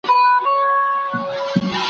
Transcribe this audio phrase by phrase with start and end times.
[0.03, 1.75] ذوالقافیتین,